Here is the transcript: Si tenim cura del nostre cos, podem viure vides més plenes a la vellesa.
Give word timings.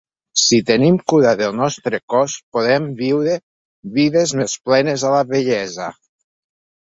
Si 0.43 0.57
tenim 0.67 0.95
cura 1.11 1.33
del 1.41 1.51
nostre 1.57 1.99
cos, 2.13 2.37
podem 2.57 2.87
viure 3.01 3.35
vides 3.99 4.33
més 4.41 4.55
plenes 4.69 5.07
a 5.11 5.11
la 5.17 5.21
vellesa. 5.35 5.91